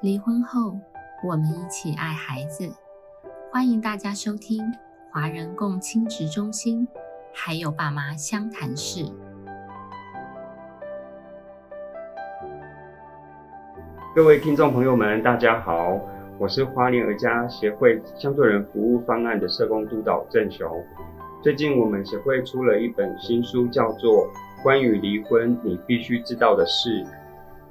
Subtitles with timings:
[0.00, 0.78] 离婚后，
[1.22, 2.70] 我们一起爱孩子。
[3.50, 4.60] 欢迎大家收听
[5.10, 6.86] 华人共亲职中心，
[7.32, 9.04] 还有爸妈相谈室。
[14.14, 15.98] 各位听众朋友们，大家好，
[16.38, 20.68] 我是华联儿家协会相对人服务方案的社工督导郑雄。
[21.42, 24.26] 最近我们协会出了一本新书，叫做
[24.62, 27.04] 《关于离婚你必须知道的事》。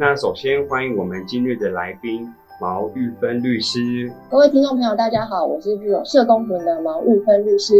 [0.05, 2.27] 那首先欢迎我们今日的来宾
[2.59, 4.11] 毛玉芬律师。
[4.29, 7.73] 各位听众朋友，大家好，我是具有社工魂的毛玉芬律师。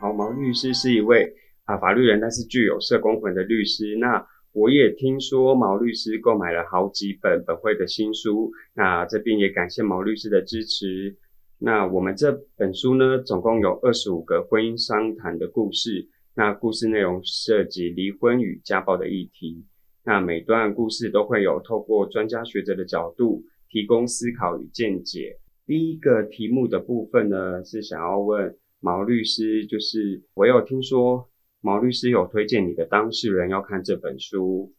[0.00, 1.30] 好，毛律师是一位
[1.66, 3.94] 啊法律人，但是具有社工魂的律师。
[4.00, 11.14] 那我也听说毛律师购买了好几本本会的新书，那这边也感谢毛律师的支持。
[11.58, 19.66] 那我们这本书呢，总共有二十五个婚姻商谈的故事，那故事内容涉及离婚与家暴的议题。
[20.06, 25.38] 那每段故事都会有透过专家学者的角度提供思考与见解。
[25.66, 31.26] 第一个题目的部分呢，是想要问毛律师，就是我有听说
[31.62, 34.70] 毛律师有推荐你的当事人要看这本书，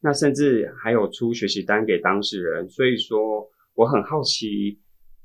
[0.00, 4.80] 那甚至还有出学习单给当事人，所以说我很好奇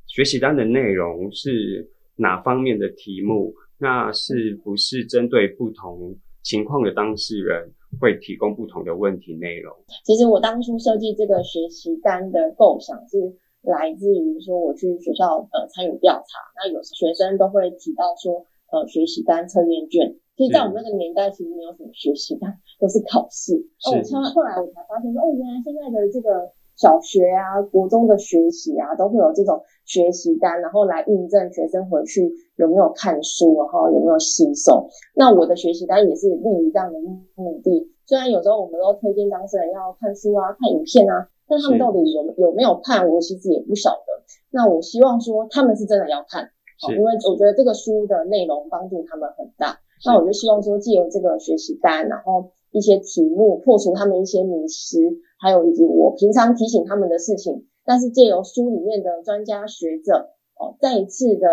[0.05, 7.73] 学习单的内容是哪方面的题目，那是不是针对不同情况的当事人？
[7.99, 9.75] 会提供不同的问题内容。
[10.03, 23.55] 其实我当初设计这个学习单的构想是来自于说我去学校呃参与调查，那有学生都会提到说呃学习单测验卷，其实在我们那个年代其实没有什么学习单，都是考试。
[23.85, 34.87] 哦，我后来我才发现说哦，原来现在的这个小学啊、国中的学习啊，都会有这种学习单，然后来印证学生回去有没有看书，然后有没有吸收。
[35.15, 36.99] 那我的学习单也是利于这样的
[37.35, 37.91] 目的。
[38.05, 44.05] 虽然有时候我们都推荐当事人要看书啊、看影片啊，但他们到底有有没有看，我其实也不晓得。
[44.51, 46.47] 那我希望说他们是真的要看，
[46.79, 49.79] 好因为我觉得这个书的内容帮助他们很大。
[50.05, 54.99] 那我就希望说，借由这个学习单，然后一些题目破除他们一些迷失，
[55.39, 61.47] 还有以及我平常提醒他们的事情，但是借由书里面的专家学者哦，再一次的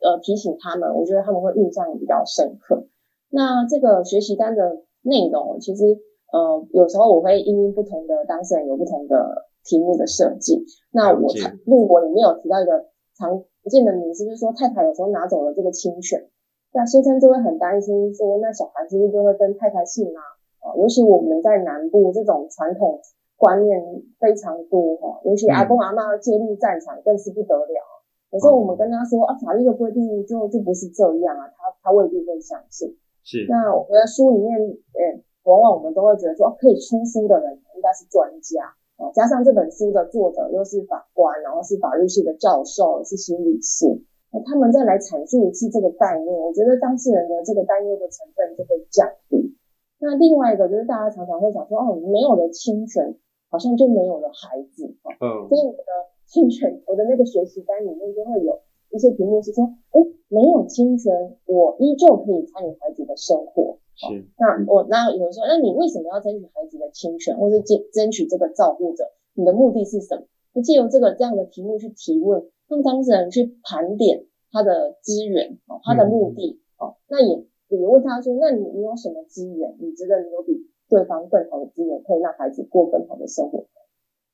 [0.00, 2.86] 呃提醒他们，我觉得他们会印象比较深刻。
[3.30, 4.82] 那这个学习单的。
[5.02, 5.96] 内容其实，
[6.30, 10.62] 呃，有时候我会因应不同的当事人有不同的题目的设计。
[10.92, 11.32] 那我
[11.64, 12.84] 录我里面有提到一个
[13.16, 16.28] 常见的名词，就是说太太有时候拿走了这个侵权，
[16.74, 20.20] 那先生就会很担心说，那小孩是不是就会跟太太姓啊？
[20.60, 23.00] 啊，尤其我们在南部这种传统
[23.40, 23.80] 观念
[24.20, 27.80] 非常多哈，尤其阿公阿妈介入战场更是不得了。
[28.28, 32.98] 有时候我们跟他说啊，法律的规定就就不是这样啊，他他未必会相信。
[33.24, 49.56] 是，那我的书里面，呃，往往我们都会觉得说，可以出书的人应该是专家啊，加上这本书的作者又是法官，然后是法律系的教授，是心理师，那他们再来阐述一次这个概念，我觉得当事人的这个担忧的成分就会降低。
[49.98, 53.16] 那另外一个就是大家常常会想说，哦，没有了侵权，
[53.50, 55.84] 好像就没有了孩子啊，嗯，所以我的
[56.24, 58.60] 侵权，我的那个学习单里面就会有。
[58.92, 63.78] 一些题目是说，哎，没有侵权，我依旧可以参与孩子的生活。
[63.94, 69.04] 是，那我那有人说，那你为什么要争取孩子的侵权，或是争争取这个照顾者？
[69.34, 70.26] 你的目的是什么？
[70.52, 79.76] 就借由这个这样的题目去提问，让当事人去盘点他的资源，哦，他的目的，哦，那也也问他说，那你你有什么资源？
[79.78, 83.64] 你觉得你有比对方更好的资源，可以让孩子过更好的生活？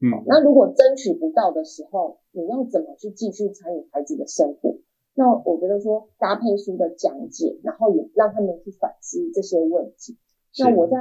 [0.00, 4.75] 嗯，那如果争取不到的时候，你要怎么去继续参与孩子的生活？
[5.15, 10.16] 那我觉得说搭配书的讲解，然后也让他们去反思这些问题。
[10.59, 10.97] 那我在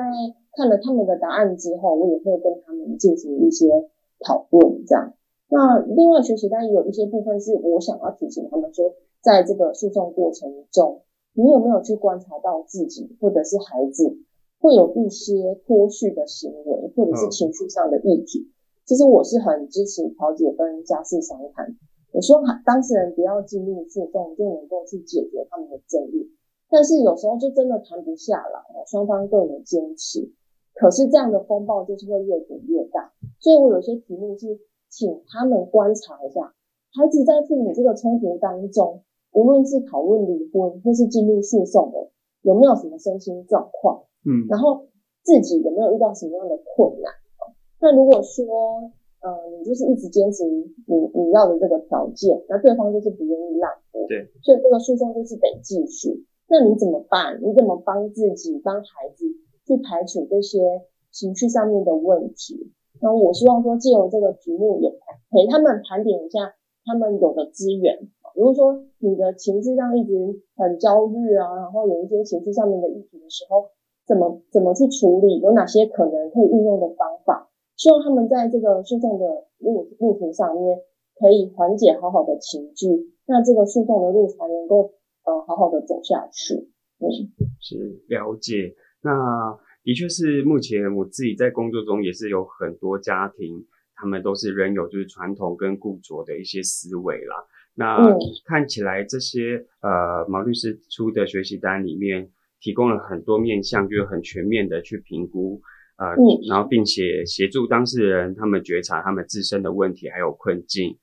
[0.55, 3.67] 看了他们的答案之后，我也会跟他们进行一些
[4.19, 4.85] 讨论。
[4.85, 5.13] 这样，
[5.49, 11.01] 那另外学习单也有一些部分是我想要提醒他们说，在这个诉讼过程中，
[11.33, 14.17] 你有没有去观察到自己或者是孩子
[14.59, 18.51] 会有一些脱序的行为，或者是情绪上的议题？
[18.85, 21.75] 其实我是很支持调解跟家事商谈，
[22.11, 26.31] 我说当事人不要进入诉讼就能够去解决他们的争议，
[26.69, 30.31] 但是有时候就真的谈不下来，双方各有坚持，
[30.75, 34.59] 可是这样的风暴就是会越滚越大，所以我有些题目是
[34.89, 36.53] 请他们观察一下，
[36.93, 39.01] 孩子在父母这个冲突当中，
[39.33, 42.11] 无论是讨论离婚或是进入诉讼的，
[42.43, 44.87] 有没有什么身心状况，嗯，然后
[45.23, 47.13] 自己有没有遇到什么样的困难。
[47.79, 48.91] 那如果说，
[49.21, 56.25] 呃，你就是一直坚持你你要的这个条件，那对方就是不愿意让步，对，所以这个诉讼就是得继续。
[56.47, 57.39] 那你怎么办？
[57.41, 59.25] 你怎么帮自己、帮孩子
[59.65, 60.59] 去排除这些
[61.11, 62.71] 情绪上面的问题？
[63.01, 64.97] 那我希望说，借由这个题目也可
[65.31, 66.55] 陪他们盘点一下
[66.85, 68.07] 他们有的资源。
[68.35, 70.13] 如果说你的情绪上一直
[70.55, 73.69] 很焦虑啊，然后有一些情绪上面的议题的时候，
[74.07, 75.39] 怎么怎么去处理？
[75.39, 77.49] 有哪些可能可以运用的方法？
[77.75, 79.25] 希望他们在这个诉讼的
[79.59, 80.77] 路路途上面
[81.19, 82.87] 可以缓解好好的情绪，
[83.25, 84.93] 那这个诉讼的路才能够
[85.25, 86.53] 呃好好的走下去。
[86.99, 87.11] 嗯，
[87.59, 88.75] 是了解。
[89.01, 93.65] 那的确是目前我自己在工作中也是有很多家庭，
[93.95, 97.35] 他们都是仍有就是传统跟固着的一些思维啦。
[97.75, 97.97] 那
[98.45, 105.61] 看起来这些呃毛律师出的学习单里面提供了很多面向，就是很全面的去评估。
[105.97, 106.07] 呃，
[106.49, 110.97] 然后并且协助当事人他们觉察他们自身的问题还有困境。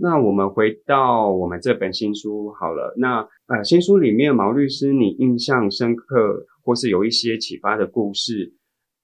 [0.00, 2.94] 那我们回到我们这本新书好了。
[2.96, 8.54] 那呃，新书里面毛律师，你印象深刻或是有一些启发的故事，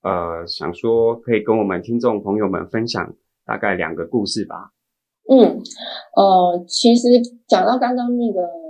[0.02, 3.14] 呃，想说可以跟我们听众朋友们分享
[3.44, 4.70] 大概两个故事吧。
[5.28, 5.60] 嗯，
[6.16, 7.08] 呃，其实
[7.46, 8.66] 讲到刚刚那个。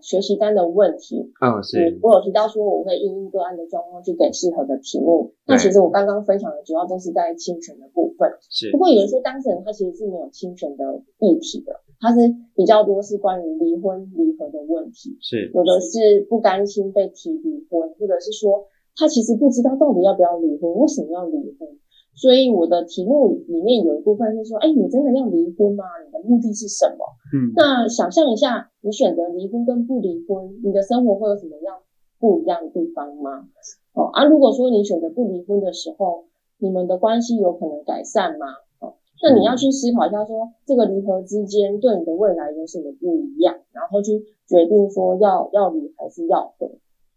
[0.00, 5.32] 学习单的问题，嗯，是我有提到说我会因应个案的状况去给适合的题目。
[5.46, 8.70] 那其实我刚刚分享的主要都是在侵权的部分，是。
[8.72, 15.50] 不过有一些当事人他其实是没有侵权的议题的，他是比较多是关于离婚离合的问题，是。
[15.54, 18.66] 有的是不甘心被提离婚，或者是说
[18.96, 21.68] 他其实不知道到底要不要离婚，为什么要离婚？
[22.16, 25.84] 所以我的题目里面有一部分是说，哎，你真的要离婚吗？
[26.04, 27.04] 你的目的是什么？
[27.32, 31.76] 嗯，那想象一下，你选择离婚跟不离婚，你的生活会有什么样
[32.18, 33.46] 不一样的地方吗？
[33.92, 36.24] 哦啊，如果说你选择不离婚的时候，
[36.58, 38.46] 你们的关系有可能改善吗？
[38.80, 46.70] 哦，那你要去思考一下，说这个离合之间对你的未来有什么不一样，然后去决定说要要离还是要合。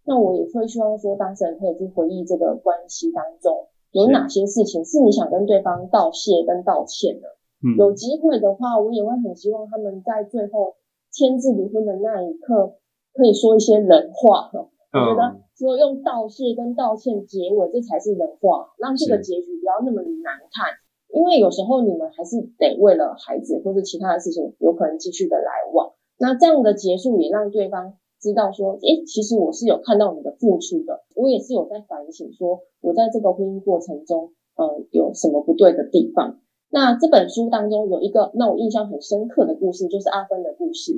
[0.06, 3.68] 那我也会希望说，当事人可以去回忆这个关系当中。
[3.92, 7.28] 有哪些事情是你想跟对方道谢跟道歉的？
[7.62, 10.76] 嗯，有机会的话，我也会很希望他们在最后
[11.12, 12.76] 签字离婚的那一刻，
[13.14, 14.52] 可以说一些人话。
[14.54, 20.70] 我觉得，说用道谢跟道歉结尾，这才是人话，让这个结局不要那么难看。
[21.14, 25.94] 因为有时候你们还是得为了孩子或者其他的事情，有可能继续的来往。
[26.20, 27.96] 那这样的结束也让对方。
[28.22, 36.40] 知道说，诶，其实我是有看到你的付出的，我也是有在反省，说我在这个婚姻过程中，呃，有什么不对的地方。
[36.72, 40.94] 那这本书当中有一个让我印象很深刻的故事，就是阿芬的故事，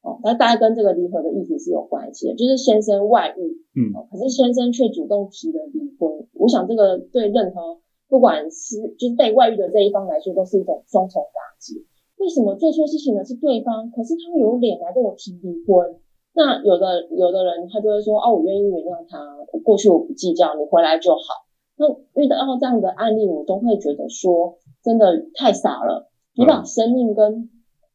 [0.00, 6.26] 哦，那大概跟这个离合的议题是有关系的，就是先生外遇，嗯，可是先生却主动提了离婚。
[6.32, 11.84] 我想这个对任何不管是就是被外遇的这一方来说，都是一种双重打击。
[12.18, 16.00] 为什么做错事情的是对方，可是他有脸来跟我提离婚？
[16.36, 19.16] 那有的有的人他就会说，哦，我愿意原谅他，
[19.64, 21.48] 过去我不计较，你回来就好。
[21.78, 21.88] 那
[22.20, 26.10] 遇到这样的案例，我都会觉得说，真的太傻了。
[26.36, 27.48] 你把生命跟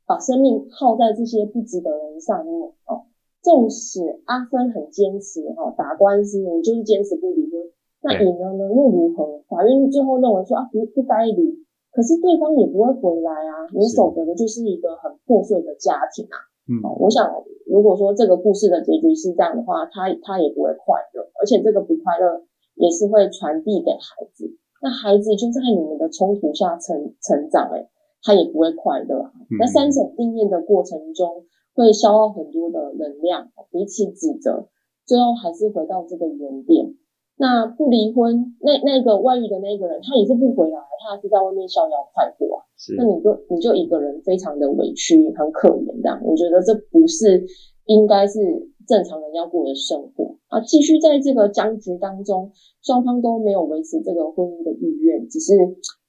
[0.08, 3.06] 把生命耗在这些不值得人上面哦。
[3.44, 7.62] 纵使阿芬很坚持哈，打官司你就是坚持不离婚，
[8.02, 9.42] 那赢了呢又如何？
[9.48, 11.62] 法院最后认为说啊，不不该离，
[11.92, 16.38] 可是对方也不会回来啊，你守得的就是一个很破碎的家庭啊。
[16.71, 17.27] 嗯，我想，
[17.68, 24.56] 如果说这个故事的结局是这样的话，他他也不会快乐，而且这个不快乐也是会传递给孩子。
[24.81, 27.90] 那孩子就在你们的冲突下成成长，哎，
[28.23, 29.31] 他也不会快乐。
[29.59, 31.44] 那三审定验的过程中，
[31.75, 34.69] 会消耗很多的能量，彼此指责，
[35.06, 36.95] 最后还是回到这个原点。
[37.42, 42.62] 那不离婚，那那个外遇的那个人，他也是不回来，他是在外面逍遥快活啊。
[42.95, 46.21] 那你就你就一个人非常的委屈，很可怜这样。
[46.24, 47.44] 我觉得这不是
[47.86, 48.38] 应该是
[48.86, 50.62] 正常人要过的生活啊。
[50.62, 52.52] 继续在这个僵局当中，
[52.83, 55.57] 双方都没有维持这个婚姻的意愿，只是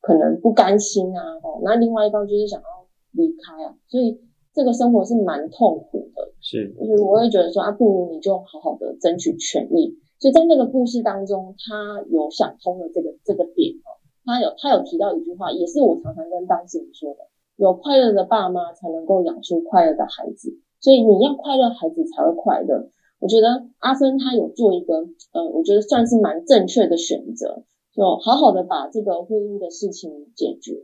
[0.03, 1.41] 可能不甘心啊。
[1.43, 2.67] 哦，那另外一方就是想要
[3.13, 4.21] 离开啊，所以
[4.53, 6.29] 这个生活是蛮痛苦的。
[6.43, 9.97] 是，就是我会觉得说啊，不如你就好好的争取权益。
[10.23, 13.99] 所以在那个故事当中，他有想通了这个这个点哦。
[14.25, 17.27] 他有他有提到一句话，也是我常常跟当事人说的：
[17.57, 20.57] 有快乐的爸妈才能够养出快乐的孩子。
[20.79, 22.89] 所以你要快乐，孩子才会快乐。
[23.19, 24.95] 我觉得阿芬他有做一个
[25.33, 30.83] 呃，我觉得算是蛮正确的选择，就好好的把这个婚姻的事情解决，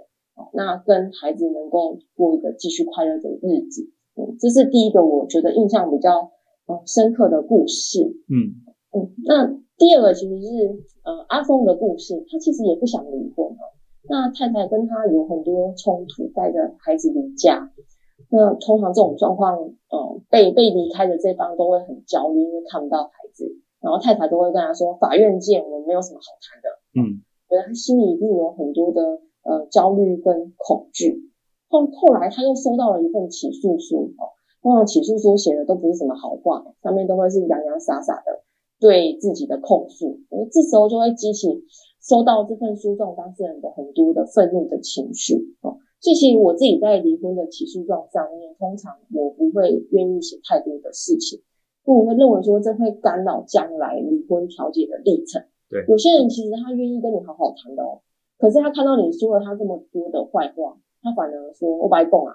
[0.53, 3.89] 那跟孩子能够过一个继续快乐的日子。
[4.17, 6.33] 嗯，这是第一个我觉得印象比较
[6.67, 8.03] 呃深刻的故事。
[8.29, 8.67] 嗯。
[8.93, 13.63] 嗯，那第二个其实是呃阿峰的故事，他其实也不想离婚哦。
[14.09, 17.71] 那太太跟他有很多冲突，带着孩子离家。
[18.31, 19.57] 那通常这种状况，
[19.91, 23.57] 呃，被被离开的这方都会很焦虑，因为看不到孩子。
[23.81, 26.69] 然后太太都会跟他说：“法院见，我们没有什么好谈的。”
[26.99, 31.31] 嗯，对他心里一定有很多的呃焦虑跟恐惧。
[31.69, 38.43] 后后来他又收到了一份起诉书哦，通常起诉书写的都不是什么好话，上面都会是洋洋洒洒的
[38.81, 40.21] 对自己的控诉，
[40.53, 41.65] 这时候就会激起
[42.01, 45.79] 收到这份诉状当事人的很多的愤怒的情绪哦。
[46.01, 51.41] 所以其实我自己在离婚的起诉状上面，通常我不会愿意写太多的事情，
[51.85, 55.43] 我会认为说这会干扰将来离婚调解的历程。
[55.69, 58.01] 对，有些人其实他愿意跟你好好谈的哦，
[58.39, 62.35] 可是他看到你说了他这么多的坏话，他反而说我白供啊，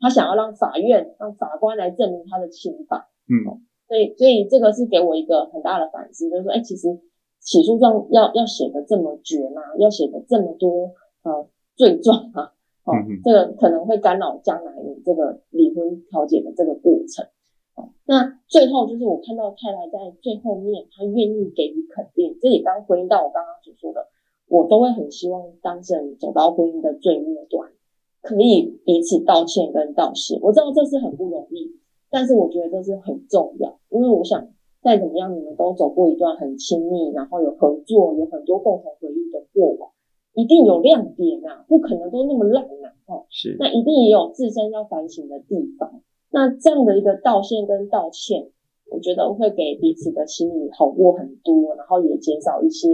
[0.00, 2.96] 他想要让法院让法官来证明他的清白。
[3.28, 7.00] 嗯，所以所以这个是给我一个很大的反思，就是说，哎，其实
[7.40, 9.62] 起诉状要要写的这么绝吗？
[9.78, 10.92] 要写的这么多
[11.22, 12.50] 呃罪状吗？
[12.84, 12.92] 哦，
[13.24, 17.26] 这个可能会干扰将来你这个离婚调解的这个过程。
[17.74, 24.08] 哦，那最后就是我看到太太在最后面，她愿意给予肯定，这也刚回应到我刚刚所说的，
[24.48, 27.70] 我都会很希望当事人走到婚姻的最末端，
[28.20, 30.38] 可以彼此道歉跟道谢。
[30.42, 31.78] 我知道这是很不容易，
[32.10, 34.48] 但是我觉得这是很重要，因为我想
[34.82, 39.90] 再怎么样，你们都走过一段很亲密，然后有合作，有很多共同回忆的过往。
[40.34, 46.00] 一定有亮点啊，不可能都那么烂呐，哦，是，那一定也有自身要反省的地方。
[46.30, 48.48] 那这样的一个道歉跟道歉，
[48.88, 52.88] 我觉得会给彼此的心理好过很多，然后也减少一些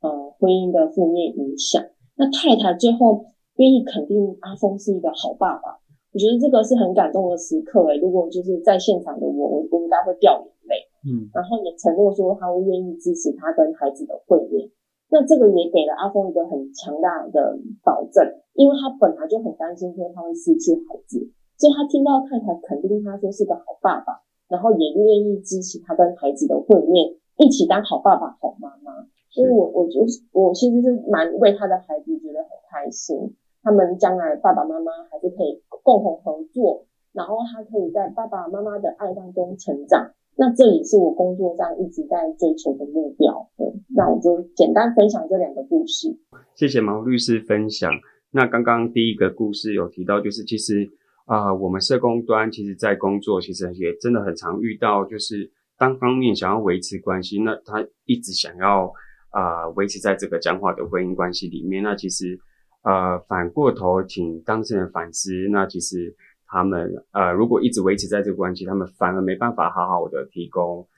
[0.00, 1.80] 呃婚姻的负面影响。
[2.16, 3.24] 那太太最后
[3.56, 5.78] 愿意肯定阿峰是一个好爸爸，
[6.12, 7.96] 我觉得这个是很感动的时刻诶。
[7.98, 10.74] 如果就是在现场的我，我我应该会掉眼泪，
[11.06, 14.68] 嗯，然后也承诺说他会愿意支持他跟孩子的会面。
[15.12, 18.22] 那这个也给了阿峰一个很强大的保证，
[18.54, 21.18] 因为他本来就很担心说他会失去孩子，
[21.58, 29.06] 所以他听到太太肯定他说是个好爸爸，然后也愿意支持他跟孩子的会面，一起当好爸爸、好妈妈。
[29.30, 33.16] 所以我我就是我其实是蛮为他的孩子觉得很开心，
[33.62, 40.12] 他们将来爸爸妈妈还是可以共同合作，然后他可以在爸爸妈妈的爱当中成长。
[40.36, 43.50] 那这也是我工作上一直在追求的目标。
[43.58, 46.16] 对，那我就简单分享这两个故事。
[46.54, 47.90] 谢谢毛律师分享。
[48.30, 50.88] 那刚刚第一个故事有提到，就是其实
[51.26, 58.90] 啊，我们社工端其实在工作，其实也真的很常遇到，就是单方面想要维持关系，那他一直想要
[59.30, 61.82] 啊维持在这个僵化的婚姻关系里面。
[61.82, 62.38] 那其实
[62.82, 66.16] 呃反过头请当事人反思，那其实。
[66.52, 70.88] 他们呃，如果一直维持在这个关系，他们反而没办法好好的提供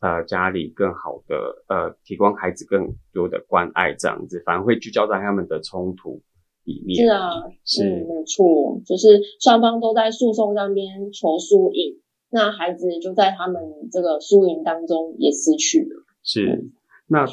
[0.00, 6.22] 呃家里更好的呃，提供孩子更多的关爱，这样子反而会聚焦在他们的冲突
[6.64, 7.04] 里面。
[7.04, 7.32] 是啊，
[7.66, 12.00] 是没错，就是双方都在诉讼上边求输赢，
[12.30, 13.60] 那孩子就在他们
[13.92, 16.02] 这个输赢当中也失去了。
[16.22, 16.70] 是，
[17.06, 17.26] 那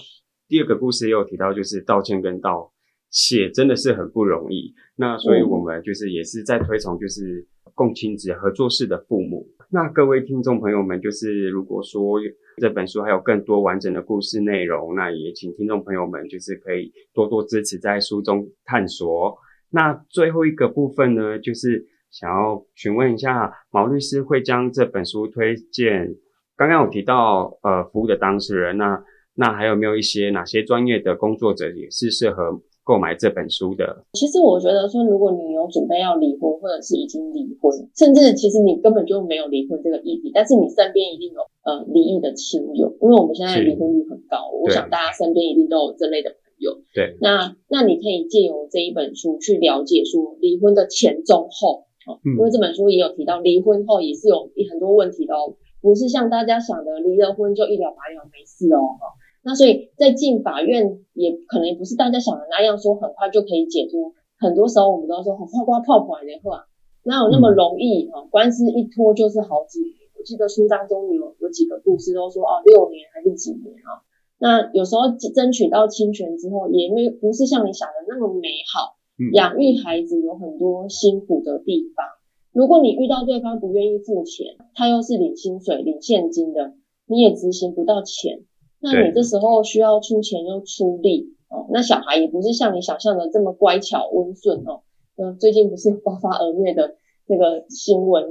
[0.49, 2.73] 第二个故事也有提到，就是道歉跟道
[3.11, 4.73] 谢真的是很不容易。
[4.95, 7.47] 那所以我们就是也是在推崇，就是。
[7.73, 12.19] 共亲子合作式的父母，那各位听众朋友们，就是如果说
[12.57, 19.35] 这本书还有更多完整的故事内容，那也请听众朋友们就是可以多多支持在书中探索。
[19.69, 26.13] 那最后一个部分呢，就是想要询问一下毛律师会将这本书推荐。
[26.57, 29.01] 刚刚有提到呃服务的当事人，那
[29.33, 32.61] 那还有没有一些哪些专业的工作者也是适合？
[32.83, 46.81] 购买这本书的，其实我觉得说，如果你有准备要离婚，或者是已经离婚，甚至其实你根本就没有离婚这个议题，但是你身边一定有呃离异的亲友，因为我们现在离婚率很高，我想大家身边一定都有这类的朋友。
[46.93, 51.85] 对，那那你可以借由这一本书去了解说离婚的前中后，
[52.25, 58.97] 因为这本书也有提到离婚后也是有很多问题的哦，不是像大家想的离了婚就一了百了没事哦。
[59.43, 64.13] 那所以，在进法院也可能不是大家想的那样，说很快就可以解脱。
[64.37, 66.65] 很多时候我们都说，很快瓜泡泡的话，
[67.03, 68.21] 哪有那么容易啊？
[68.29, 69.95] 官司一拖就是好几年。
[70.17, 74.05] 我记得书当中有有几个故事都说，哦，六年还是几年啊？
[74.37, 75.01] 那有时候
[75.33, 78.97] 争取到侵权之后，也没不是像你想的那么美好。
[79.33, 82.05] 养育孩子有很多辛苦的地方。
[82.53, 86.73] 如果你遇到对方不愿意付钱，他又是领薪水、领现金的，
[87.05, 88.45] 你也执行不到钱。
[88.81, 94.81] 那你这时候需要出钱又出力哦，那小孩也不是像你想象的这么乖巧温顺哦。
[95.17, 96.95] 嗯，最近不是爆发儿虐的
[97.27, 98.25] 这个新闻，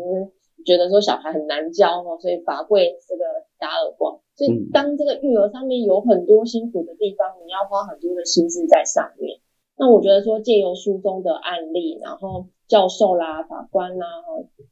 [0.66, 3.22] 觉得说小孩很难教哦，所以罚跪这个
[3.60, 4.18] 打耳光。
[4.34, 9.38] 所以当这个育儿上面有很多辛苦的地方，你要花很多的心思在上面。
[9.78, 14.06] 那我觉得说借由书中的案例，然后教授啦、法官啦，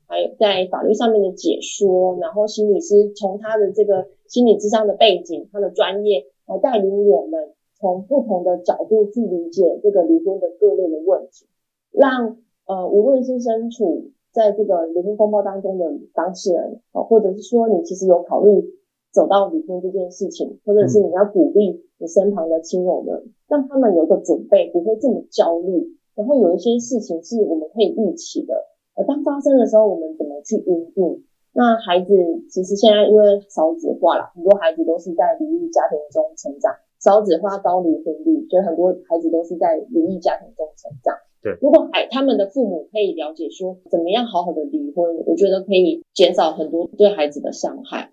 [0.09, 4.09] 还有在法律上面的解说，然后心理师从他的这个。
[4.29, 11.47] 心理智商的背景，他的专业来带领我们从不同的角度去理解这个离婚的各类的问题，
[11.91, 18.63] 让呃，无论是身处在这个离婚风暴当中的当事人，哦，或者是说你其实有考虑
[19.11, 25.97] 走到离婚这件事情，或者是你要鼓励你身旁的亲友们，让他们有个准备，不会这么焦虑。
[26.15, 28.55] 然后有一些事情是我们可以预期的，
[28.97, 31.23] 呃，当发生的时候，我们怎么去应对？
[31.59, 32.15] 那孩子
[32.49, 36.71] 其实现在因为少子化了，很多孩子都是在离异家庭中成长，
[37.03, 41.19] 少子化高离婚率，所以很多孩子都是在离异家庭中成长。
[41.43, 48.11] 对，如果孩他们的父母可以了解说怎么样好好的离婚，我觉得可以减少很多对孩子的伤害。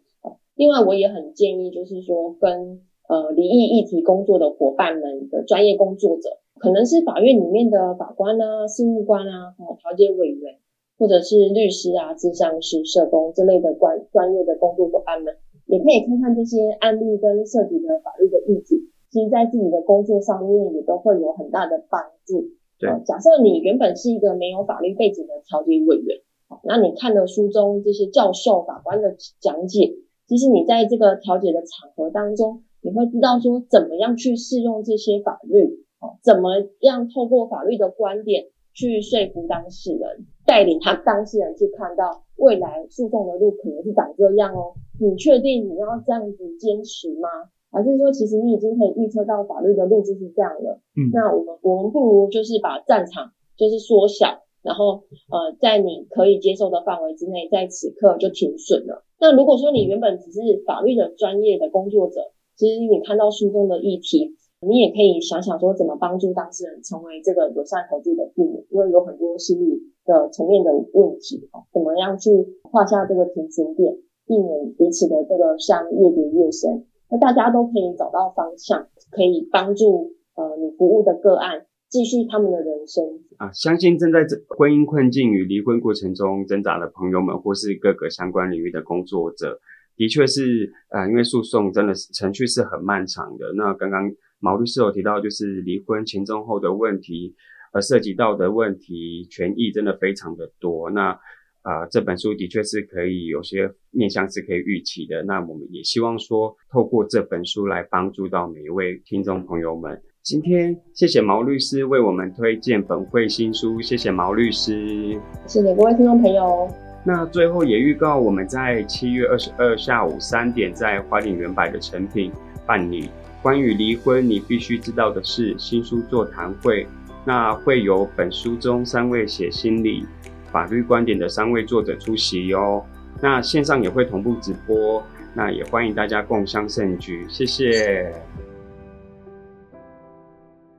[0.55, 6.29] 另外，我也很建议就是说跟呃离异议题工作的伙伴们的专业工作者。
[6.57, 10.55] 可能是法院里面的法官啊、事务官啊、哦调解委员，
[10.97, 15.35] 或者是律师啊、咨商师、社工这类的关专业的工作伙伴们，
[15.65, 22.45] 也可以看看这些案例跟涉及的法律的议题，其实在自己的工作上面也都会有很大的帮助。
[22.79, 26.19] 对，假设你原本是一个没有法律背景的调解委员，
[26.63, 29.95] 那你看了书中这些教授、法官的讲解，
[30.27, 35.83] 其实你在这个调解的场合当中，你会知道说怎么样去适用这些法律。
[36.21, 44.73] 怎么样透过法律的观点去说服当事人，带领他当事人去看到未来诉讼的路可能是长这样哦？
[44.99, 47.29] 你确定你要这样子坚持吗？
[47.71, 50.79] 还是说其实你已经可以预测到法律的路就是这样了？
[50.95, 59.03] 嗯，那我们我们不如就是把战场就是缩小，然后呃在你可以接受的范围之内，在此刻就停损了。
[59.19, 62.21] 那如果说你原本只是法律的专业的工作者，
[62.55, 64.35] 其实你看到书中的议题。
[64.61, 72.29] 你也可以想想说，怎么帮助当事人成为这个友善合作的父母，因为有很多心理的层面的问题哦，怎么样去
[72.63, 73.97] 画下这个平行点，
[74.27, 76.85] 避免彼此的这个伤越叠越深。
[77.09, 83.03] 那大家都可以找到方向，可以帮助呃你服务的个案继续他们的人生
[83.37, 83.51] 啊。
[83.51, 89.59] 相信正在这婚姻困境与离婚过程中挣扎的朋友们，或是各个相关领域的工作者，
[89.97, 93.53] 的确是呃，因为诉讼真的是程序是很漫长的。
[93.57, 94.11] 那刚刚。
[94.41, 97.33] 毛律师有提到，就是离婚前、中、后的问题，
[97.75, 100.89] 而涉及到的问题权益真的非常的多。
[100.89, 101.19] 那
[101.61, 105.23] 啊，这本书的确是可以有些面向是可以预期的。
[105.23, 110.01] 那我们也希望说，透过这本书来帮助到每一位听众朋友们。
[110.23, 116.67] 今天谢谢毛律师为我们推荐本会新书，谢谢毛律师，谢谢各位听众朋友。
[117.05, 122.31] 那最后也预告，我们在七月二十二下午三点，在花莲原百的成品
[122.65, 123.09] 办理。
[123.41, 126.87] 关于离婚，你必须知道的事新书座谈会，
[127.25, 130.05] 那会有本书中三位写心理、
[130.51, 132.85] 法律观点的三位作者出席哟。
[133.21, 138.13] 那线上也会同步直播，那也欢迎大家共襄盛举，谢谢。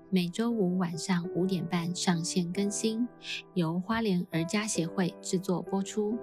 [0.08, 3.08] 每周五晚上五点半上线更新，
[3.54, 6.16] 由花莲儿家协会制作播出。